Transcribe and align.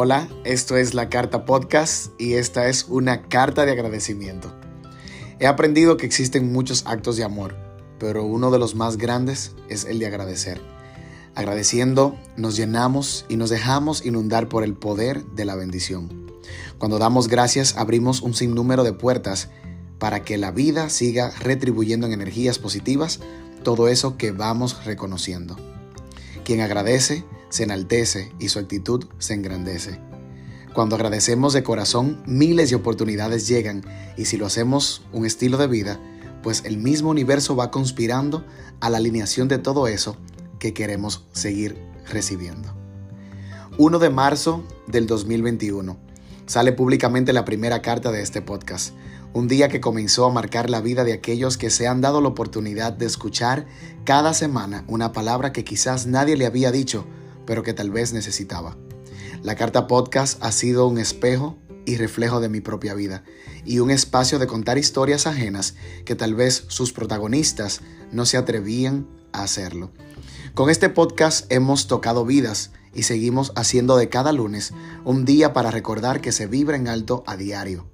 Hola, 0.00 0.28
esto 0.44 0.76
es 0.76 0.94
la 0.94 1.08
Carta 1.08 1.44
Podcast 1.44 2.12
y 2.20 2.34
esta 2.34 2.68
es 2.68 2.86
una 2.88 3.22
carta 3.22 3.66
de 3.66 3.72
agradecimiento. 3.72 4.54
He 5.40 5.48
aprendido 5.48 5.96
que 5.96 6.06
existen 6.06 6.52
muchos 6.52 6.84
actos 6.86 7.16
de 7.16 7.24
amor, 7.24 7.56
pero 7.98 8.22
uno 8.24 8.52
de 8.52 8.60
los 8.60 8.76
más 8.76 8.96
grandes 8.96 9.56
es 9.68 9.86
el 9.86 9.98
de 9.98 10.06
agradecer. 10.06 10.60
Agradeciendo 11.34 12.16
nos 12.36 12.54
llenamos 12.54 13.26
y 13.28 13.34
nos 13.34 13.50
dejamos 13.50 14.06
inundar 14.06 14.48
por 14.48 14.62
el 14.62 14.74
poder 14.74 15.24
de 15.32 15.44
la 15.44 15.56
bendición. 15.56 16.30
Cuando 16.78 17.00
damos 17.00 17.26
gracias 17.26 17.76
abrimos 17.76 18.22
un 18.22 18.34
sinnúmero 18.34 18.84
de 18.84 18.92
puertas 18.92 19.48
para 19.98 20.22
que 20.22 20.38
la 20.38 20.52
vida 20.52 20.90
siga 20.90 21.32
retribuyendo 21.40 22.06
en 22.06 22.12
energías 22.12 22.60
positivas 22.60 23.18
todo 23.64 23.88
eso 23.88 24.16
que 24.16 24.30
vamos 24.30 24.84
reconociendo. 24.84 25.56
Quien 26.44 26.60
agradece, 26.60 27.24
se 27.48 27.64
enaltece 27.64 28.32
y 28.38 28.48
su 28.48 28.58
actitud 28.58 29.06
se 29.18 29.34
engrandece. 29.34 30.00
Cuando 30.74 30.96
agradecemos 30.96 31.52
de 31.52 31.62
corazón, 31.62 32.22
miles 32.26 32.70
de 32.70 32.76
oportunidades 32.76 33.48
llegan 33.48 33.84
y 34.16 34.26
si 34.26 34.36
lo 34.36 34.46
hacemos 34.46 35.02
un 35.12 35.26
estilo 35.26 35.56
de 35.56 35.66
vida, 35.66 36.00
pues 36.42 36.64
el 36.64 36.78
mismo 36.78 37.10
universo 37.10 37.56
va 37.56 37.70
conspirando 37.70 38.44
a 38.80 38.90
la 38.90 38.98
alineación 38.98 39.48
de 39.48 39.58
todo 39.58 39.88
eso 39.88 40.16
que 40.58 40.74
queremos 40.74 41.24
seguir 41.32 41.76
recibiendo. 42.10 42.74
1 43.78 43.98
de 43.98 44.10
marzo 44.10 44.64
del 44.86 45.06
2021. 45.06 45.96
Sale 46.46 46.72
públicamente 46.72 47.32
la 47.32 47.44
primera 47.44 47.82
carta 47.82 48.10
de 48.10 48.22
este 48.22 48.42
podcast, 48.42 48.94
un 49.34 49.48
día 49.48 49.68
que 49.68 49.80
comenzó 49.80 50.26
a 50.26 50.32
marcar 50.32 50.70
la 50.70 50.80
vida 50.80 51.04
de 51.04 51.12
aquellos 51.12 51.58
que 51.58 51.70
se 51.70 51.86
han 51.86 52.00
dado 52.00 52.20
la 52.20 52.28
oportunidad 52.28 52.92
de 52.92 53.06
escuchar 53.06 53.66
cada 54.04 54.32
semana 54.34 54.84
una 54.88 55.12
palabra 55.12 55.52
que 55.52 55.64
quizás 55.64 56.06
nadie 56.06 56.36
le 56.36 56.46
había 56.46 56.72
dicho, 56.72 57.04
pero 57.48 57.62
que 57.62 57.72
tal 57.72 57.90
vez 57.90 58.12
necesitaba. 58.12 58.76
La 59.42 59.56
carta 59.56 59.86
podcast 59.86 60.36
ha 60.44 60.52
sido 60.52 60.86
un 60.86 60.98
espejo 60.98 61.56
y 61.86 61.96
reflejo 61.96 62.40
de 62.40 62.50
mi 62.50 62.60
propia 62.60 62.92
vida 62.92 63.24
y 63.64 63.78
un 63.78 63.90
espacio 63.90 64.38
de 64.38 64.46
contar 64.46 64.76
historias 64.76 65.26
ajenas 65.26 65.74
que 66.04 66.14
tal 66.14 66.34
vez 66.34 66.66
sus 66.68 66.92
protagonistas 66.92 67.80
no 68.12 68.26
se 68.26 68.36
atrevían 68.36 69.08
a 69.32 69.44
hacerlo. 69.44 69.90
Con 70.52 70.68
este 70.68 70.90
podcast 70.90 71.50
hemos 71.50 71.86
tocado 71.86 72.26
vidas 72.26 72.72
y 72.94 73.04
seguimos 73.04 73.52
haciendo 73.56 73.96
de 73.96 74.10
cada 74.10 74.32
lunes 74.32 74.74
un 75.06 75.24
día 75.24 75.54
para 75.54 75.70
recordar 75.70 76.20
que 76.20 76.32
se 76.32 76.46
vibra 76.46 76.76
en 76.76 76.86
alto 76.86 77.24
a 77.26 77.38
diario. 77.38 77.88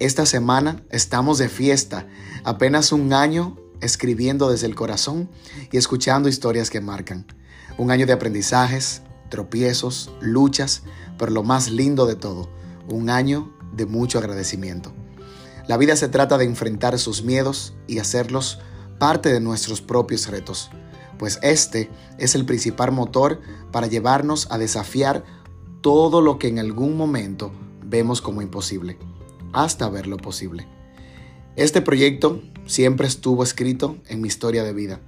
Esta 0.00 0.26
semana 0.26 0.82
estamos 0.90 1.38
de 1.38 1.48
fiesta, 1.48 2.08
apenas 2.42 2.90
un 2.90 3.12
año 3.12 3.56
escribiendo 3.80 4.50
desde 4.50 4.66
el 4.66 4.74
corazón 4.74 5.30
y 5.70 5.76
escuchando 5.76 6.28
historias 6.28 6.68
que 6.68 6.80
marcan. 6.80 7.26
Un 7.82 7.90
año 7.90 8.06
de 8.06 8.12
aprendizajes, 8.12 9.02
tropiezos, 9.28 10.12
luchas, 10.20 10.84
pero 11.18 11.32
lo 11.32 11.42
más 11.42 11.68
lindo 11.68 12.06
de 12.06 12.14
todo, 12.14 12.48
un 12.88 13.10
año 13.10 13.52
de 13.72 13.86
mucho 13.86 14.20
agradecimiento. 14.20 14.92
La 15.66 15.76
vida 15.78 15.96
se 15.96 16.06
trata 16.06 16.38
de 16.38 16.44
enfrentar 16.44 16.96
sus 17.00 17.24
miedos 17.24 17.74
y 17.88 17.98
hacerlos 17.98 18.60
parte 19.00 19.32
de 19.32 19.40
nuestros 19.40 19.80
propios 19.80 20.28
retos, 20.28 20.70
pues 21.18 21.40
este 21.42 21.90
es 22.18 22.36
el 22.36 22.44
principal 22.46 22.92
motor 22.92 23.40
para 23.72 23.88
llevarnos 23.88 24.46
a 24.52 24.58
desafiar 24.58 25.24
todo 25.80 26.20
lo 26.20 26.38
que 26.38 26.46
en 26.46 26.60
algún 26.60 26.96
momento 26.96 27.50
vemos 27.84 28.20
como 28.20 28.42
imposible, 28.42 28.96
hasta 29.52 29.88
verlo 29.88 30.18
posible. 30.18 30.68
Este 31.56 31.82
proyecto 31.82 32.42
siempre 32.64 33.08
estuvo 33.08 33.42
escrito 33.42 33.96
en 34.06 34.20
mi 34.20 34.28
historia 34.28 34.62
de 34.62 34.72
vida 34.72 35.00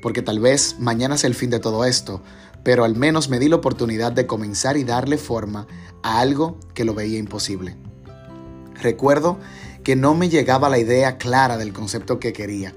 porque 0.00 0.22
tal 0.22 0.40
vez 0.40 0.76
mañana 0.78 1.16
sea 1.16 1.28
el 1.28 1.34
fin 1.34 1.50
de 1.50 1.60
todo 1.60 1.84
esto, 1.84 2.22
pero 2.62 2.84
al 2.84 2.96
menos 2.96 3.28
me 3.28 3.38
di 3.38 3.48
la 3.48 3.56
oportunidad 3.56 4.12
de 4.12 4.26
comenzar 4.26 4.76
y 4.76 4.84
darle 4.84 5.18
forma 5.18 5.66
a 6.02 6.20
algo 6.20 6.58
que 6.74 6.84
lo 6.84 6.94
veía 6.94 7.18
imposible. 7.18 7.76
Recuerdo 8.80 9.38
que 9.82 9.96
no 9.96 10.14
me 10.14 10.28
llegaba 10.28 10.68
la 10.68 10.78
idea 10.78 11.18
clara 11.18 11.56
del 11.56 11.72
concepto 11.72 12.20
que 12.20 12.32
quería, 12.32 12.74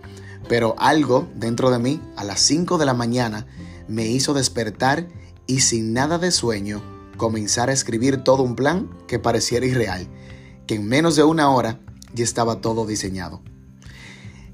pero 0.48 0.76
algo 0.80 1.28
dentro 1.36 1.70
de 1.72 1.80
mí 1.80 2.02
a 2.16 2.24
las 2.24 2.40
5 2.42 2.78
de 2.78 2.86
la 2.86 2.94
mañana 2.94 3.48
me 3.88 4.06
hizo 4.06 4.34
despertar 4.34 5.08
y 5.46 5.60
sin 5.60 5.94
nada 5.94 6.18
de 6.18 6.31
sueño 6.31 6.81
comenzar 7.18 7.70
a 7.70 7.74
escribir 7.74 8.24
todo 8.24 8.44
un 8.44 8.56
plan 8.56 8.90
que 9.08 9.20
pareciera 9.20 9.66
irreal, 9.66 10.08
que 10.66 10.76
en 10.76 10.88
menos 10.88 11.16
de 11.16 11.24
una 11.24 11.50
hora 11.52 11.80
ya 12.14 12.24
estaba 12.24 12.62
todo 12.62 12.86
diseñado. 12.86 13.42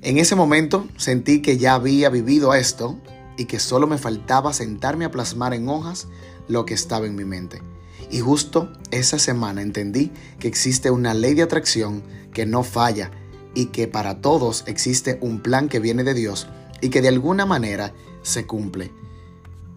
En 0.08 0.18
ese 0.18 0.38
momento 0.38 0.88
sentí 0.96 1.42
que 1.42 1.58
ya 1.58 1.74
había 1.74 2.10
vivido 2.10 2.54
esto 2.54 2.98
y 3.36 3.44
que 3.44 3.60
solo 3.60 3.88
me 3.88 3.98
faltaba 3.98 4.54
sentarme 4.54 5.04
a 5.04 5.12
plasmar 5.12 5.54
en 5.54 5.68
hojas 5.68 6.08
lo 6.48 6.66
que 6.66 6.74
estaba 6.74 7.08
en 7.08 7.16
mi 7.18 7.26
mente. 7.26 7.62
Y 8.10 8.22
justo 8.22 8.72
esa 8.92 9.20
semana 9.20 9.62
entendí 9.62 10.14
que 10.40 10.48
existe 10.48 10.92
una 10.92 11.14
ley 11.14 11.34
de 11.34 11.42
atracción 11.42 12.04
que 12.32 12.46
no 12.46 12.64
falla 12.64 13.12
y 13.54 13.66
que 13.66 13.90
para 13.90 14.22
todos 14.22 14.64
existe 14.66 15.18
un 15.20 15.42
plan 15.42 15.68
que 15.68 15.82
viene 15.82 16.06
de 16.06 16.14
Dios 16.14 16.48
y 16.80 16.88
que 16.88 17.02
de 17.02 17.10
alguna 17.10 17.46
manera 17.46 17.94
se 18.22 18.46
cumple. 18.46 18.94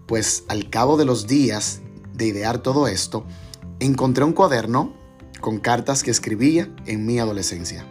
Pues 0.07 0.45
al 0.47 0.71
cabo 0.71 0.97
de 0.97 1.07
los 1.07 1.27
días 1.27 1.81
de 2.15 2.27
idear 2.27 2.59
todo 2.59 2.87
esto, 2.87 3.27
encontré 3.81 4.23
un 4.23 4.33
cuaderno 4.33 4.95
con 5.41 5.59
cartas 5.59 6.05
que 6.05 6.13
escribía 6.13 6.73
en 6.87 7.05
mi 7.05 7.19
adolescencia 7.19 7.85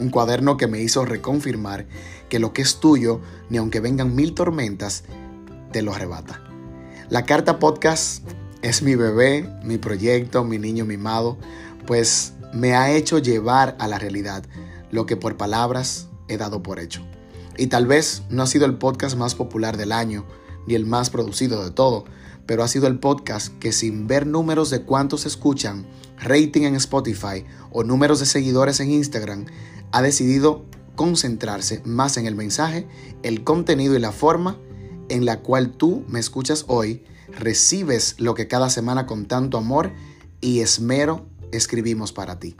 un 0.00 0.10
cuaderno 0.10 0.56
que 0.56 0.66
me 0.66 0.80
hizo 0.80 1.04
reconfirmar 1.04 1.86
que 2.28 2.38
lo 2.38 2.52
que 2.52 2.62
es 2.62 2.80
tuyo, 2.80 3.20
ni 3.48 3.58
aunque 3.58 3.80
vengan 3.80 4.14
mil 4.14 4.34
tormentas, 4.34 5.04
te 5.72 5.82
lo 5.82 5.94
arrebata. 5.94 6.42
La 7.08 7.24
carta 7.24 7.58
podcast 7.58 8.24
es 8.62 8.82
mi 8.82 8.94
bebé, 8.94 9.48
mi 9.62 9.78
proyecto, 9.78 10.44
mi 10.44 10.58
niño 10.58 10.84
mimado, 10.84 11.38
pues 11.86 12.32
me 12.52 12.74
ha 12.74 12.92
hecho 12.92 13.18
llevar 13.18 13.76
a 13.78 13.88
la 13.88 13.98
realidad 13.98 14.44
lo 14.90 15.06
que 15.06 15.16
por 15.16 15.36
palabras 15.36 16.08
he 16.28 16.36
dado 16.36 16.62
por 16.62 16.80
hecho. 16.80 17.04
Y 17.56 17.66
tal 17.66 17.86
vez 17.86 18.22
no 18.30 18.42
ha 18.42 18.46
sido 18.46 18.66
el 18.66 18.78
podcast 18.78 19.16
más 19.16 19.34
popular 19.34 19.76
del 19.76 19.92
año, 19.92 20.24
ni 20.66 20.74
el 20.74 20.86
más 20.86 21.10
producido 21.10 21.64
de 21.64 21.70
todo, 21.70 22.04
pero 22.46 22.62
ha 22.62 22.68
sido 22.68 22.86
el 22.86 22.98
podcast 22.98 23.56
que 23.58 23.72
sin 23.72 24.06
ver 24.06 24.26
números 24.26 24.70
de 24.70 24.82
cuántos 24.82 25.26
escuchan, 25.26 25.86
rating 26.18 26.62
en 26.62 26.74
Spotify 26.76 27.44
o 27.70 27.84
números 27.84 28.20
de 28.20 28.26
seguidores 28.26 28.80
en 28.80 28.90
Instagram, 28.90 29.46
ha 29.92 30.02
decidido 30.02 30.64
concentrarse 30.96 31.80
más 31.84 32.16
en 32.16 32.26
el 32.26 32.34
mensaje, 32.34 32.86
el 33.22 33.44
contenido 33.44 33.96
y 33.96 34.00
la 34.00 34.12
forma 34.12 34.58
en 35.08 35.24
la 35.24 35.40
cual 35.40 35.72
tú 35.72 36.04
me 36.08 36.20
escuchas 36.20 36.64
hoy, 36.68 37.02
recibes 37.38 38.14
lo 38.18 38.34
que 38.34 38.48
cada 38.48 38.70
semana 38.70 39.06
con 39.06 39.26
tanto 39.26 39.58
amor 39.58 39.92
y 40.40 40.60
esmero 40.60 41.26
escribimos 41.52 42.12
para 42.12 42.38
ti. 42.38 42.56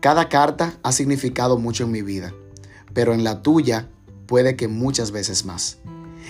Cada 0.00 0.28
carta 0.28 0.78
ha 0.82 0.92
significado 0.92 1.58
mucho 1.58 1.84
en 1.84 1.90
mi 1.90 2.02
vida, 2.02 2.34
pero 2.92 3.14
en 3.14 3.24
la 3.24 3.42
tuya 3.42 3.88
puede 4.26 4.56
que 4.56 4.68
muchas 4.68 5.10
veces 5.10 5.44
más. 5.44 5.78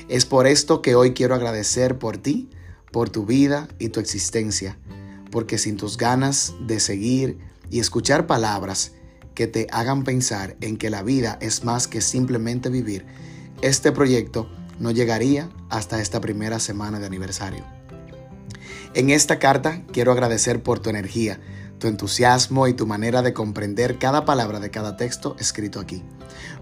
Es 0.09 0.27
por 0.27 0.47
esto 0.47 0.83
que 0.83 0.95
hoy 0.95 1.15
quiero 1.15 1.35
agradecer 1.35 1.99
por 1.99 2.19
ti, 2.19 2.51
por 2.93 3.11
tu 3.11 3.27
vida 3.27 3.69
y 3.79 3.89
tu 3.89 4.01
existencia, 4.01 4.79
porque 5.31 5.59
sin 5.59 5.77
tus 5.77 5.97
ganas 5.97 6.55
de 6.67 6.79
seguir 6.79 7.39
y 7.71 7.81
escuchar 7.81 8.27
palabras 8.27 8.93
que 9.37 9.47
te 9.47 9.69
hagan 9.71 10.03
pensar 10.03 10.57
en 10.61 10.79
que 10.79 10.91
la 10.91 11.05
vida 11.05 11.39
es 11.41 11.63
más 11.63 11.87
que 11.87 12.01
simplemente 12.01 12.71
vivir, 12.71 13.07
este 13.63 13.93
proyecto 13.93 14.51
no 14.81 14.91
llegaría 14.91 15.51
hasta 15.69 16.01
esta 16.01 16.21
primera 16.21 16.59
semana 16.59 16.99
de 16.99 17.07
aniversario. 17.07 17.65
En 18.95 19.11
esta 19.11 19.39
carta 19.39 19.83
quiero 19.93 20.11
agradecer 20.11 20.63
por 20.63 20.81
tu 20.81 20.89
energía, 20.89 21.39
tu 21.79 21.87
entusiasmo 21.87 22.67
y 22.67 22.73
tu 22.73 22.87
manera 22.87 23.21
de 23.21 23.35
comprender 23.35 23.99
cada 23.99 24.25
palabra 24.25 24.59
de 24.59 24.71
cada 24.71 24.97
texto 24.97 25.37
escrito 25.39 25.81
aquí. 25.81 26.03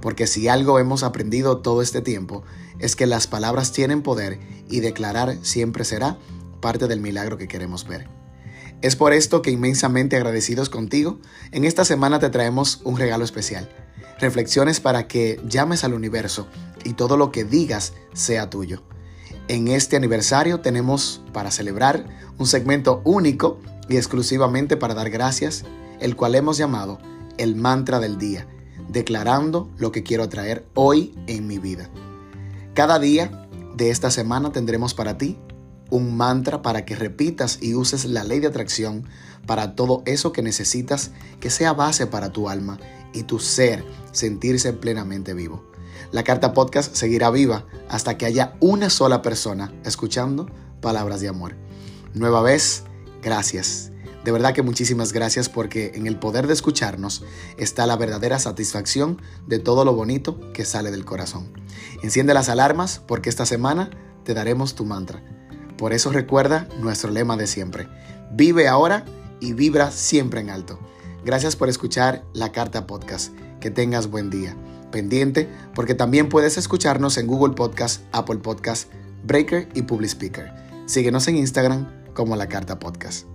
Porque 0.01 0.27
si 0.27 0.49
algo 0.49 0.81
hemos 0.81 1.05
aprendido 1.05 1.59
todo 1.59 1.81
este 1.81 2.03
tiempo 2.03 2.43
es 2.81 2.97
que 2.97 3.07
las 3.07 3.29
palabras 3.29 3.71
tienen 3.71 4.03
poder 4.03 4.41
y 4.69 4.81
declarar 4.81 5.37
siempre 5.43 5.85
será 5.85 6.19
parte 6.61 6.89
del 6.89 7.01
milagro 7.01 7.39
que 7.39 7.47
queremos 7.47 7.87
ver. 7.87 8.24
Es 8.85 8.97
por 8.97 9.15
esto 9.15 9.41
que 9.41 9.51
inmensamente 9.51 10.15
agradecidos 10.15 10.69
contigo, 10.69 11.19
en 11.53 11.65
esta 11.65 11.87
semana 11.87 12.19
te 12.19 12.29
traemos 12.29 12.83
un 12.85 12.99
regalo 12.99 13.25
especial. 13.25 13.67
Reflexiones 14.21 14.79
para 14.79 15.09
que 15.09 15.41
llames 15.49 15.85
al 15.85 15.95
universo 15.95 16.49
y 16.85 16.93
todo 16.93 17.17
lo 17.17 17.33
que 17.33 17.45
digas 17.45 17.95
sea 18.13 18.51
tuyo. 18.51 18.83
En 19.49 19.69
este 19.69 19.97
aniversario 19.97 20.61
tenemos 20.61 21.23
para 21.33 21.51
celebrar 21.51 22.05
un 22.37 22.47
segmento 22.47 23.01
único 23.07 23.59
y 23.89 23.97
exclusivamente 23.97 24.77
para 24.77 24.93
dar 24.93 25.09
gracias, 25.09 25.65
el 25.99 26.15
cual 26.15 26.35
hemos 26.35 26.59
llamado 26.59 26.99
el 27.39 27.57
mantra 27.57 28.01
del 28.01 28.19
día, 28.19 28.47
declarando 28.91 29.71
lo 29.79 29.93
que 29.93 30.03
quiero 30.03 30.29
traer 30.29 30.67
hoy 30.75 31.15
en 31.27 31.47
mi 31.47 31.59
vida. 31.59 31.89
Cada 32.75 32.99
día 32.99 33.49
de 33.75 33.89
esta 33.89 34.11
semana 34.11 34.53
tendremos 34.53 34.93
para 34.93 35.17
ti 35.17 35.39
un 35.91 36.17
mantra 36.17 36.63
para 36.63 36.85
que 36.85 36.97
repitas 36.97 37.59
y 37.61 37.75
uses 37.75 38.05
la 38.05 38.25
ley 38.25 38.41
de 38.41 38.49
atracción 38.49 39.05
para 39.47 39.75
todo 39.75 40.03
eso 40.07 40.33
que 40.33 40.43
necesitas 40.43 41.11
que 41.41 41.51
sea 41.51 41.73
base 41.73 42.07
para 42.07 42.33
tu 42.33 42.49
alma 42.49 42.79
y 43.13 43.25
tu 43.25 43.39
ser 43.39 43.85
sentirse 44.13 44.73
plenamente 44.73 45.35
vivo. 45.35 45.65
La 46.13 46.25
carta 46.25 46.53
podcast 46.53 46.95
seguirá 46.95 47.31
viva 47.31 47.67
hasta 47.89 48.17
que 48.17 48.27
haya 48.27 48.57
una 48.61 48.91
sola 48.91 49.23
persona 49.23 49.73
escuchando 49.85 50.49
palabras 50.81 51.21
de 51.21 51.29
amor. 51.29 51.57
Nueva 52.15 52.43
vez, 52.43 52.85
gracias. 53.23 53.91
De 54.25 54.33
verdad 54.33 54.55
que 54.55 54.63
muchísimas 54.63 55.13
gracias 55.13 55.49
porque 55.49 55.93
en 55.95 56.07
el 56.07 56.19
poder 56.19 56.47
de 56.47 56.55
escucharnos 56.55 57.25
está 57.59 57.87
la 57.87 57.97
verdadera 57.97 58.39
satisfacción 58.39 59.21
de 59.47 59.59
todo 59.59 59.85
lo 59.85 59.95
bonito 59.95 60.41
que 60.53 60.65
sale 60.65 60.91
del 60.91 61.05
corazón. 61.05 61.53
Enciende 62.03 62.33
las 62.33 62.49
alarmas 62.49 63.03
porque 63.07 63.29
esta 63.29 63.45
semana 63.45 63.91
te 64.25 64.33
daremos 64.33 64.75
tu 64.75 64.87
mantra. 64.87 65.23
Por 65.85 65.93
eso 65.93 66.11
recuerda 66.11 66.67
nuestro 66.81 67.11
lema 67.11 67.37
de 67.37 67.47
siempre. 67.47 67.89
Vive 68.33 68.69
ahora 68.69 69.05
y 69.39 69.53
vibra 69.53 69.91
siempre 69.91 70.41
en 70.41 70.49
alto. 70.49 70.79
Gracias 71.27 71.57
por 71.57 71.69
escuchar 71.69 72.25
la 72.33 72.53
Carta 72.53 72.87
Podcast. 72.87 73.35
Que 73.61 73.71
tengas 73.71 74.11
buen 74.11 74.31
día. 74.31 74.57
Pendiente 74.91 75.47
porque 75.75 75.95
también 75.95 76.31
puedes 76.31 76.57
escucharnos 76.57 77.19
en 77.19 77.27
Google 77.27 77.53
Podcast, 77.53 78.01
Apple 78.13 78.39
Podcast, 78.39 78.91
Breaker 79.25 79.69
y 79.75 79.83
Public 79.83 80.09
Speaker. 80.09 80.55
Síguenos 80.87 81.29
en 81.29 81.37
Instagram 81.37 81.87
como 82.15 82.35
la 82.35 82.49
Carta 82.49 82.79
Podcast. 82.79 83.27